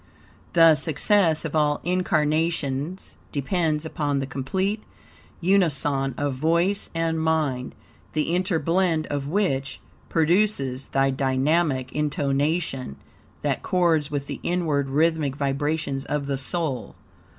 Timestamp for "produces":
10.09-10.87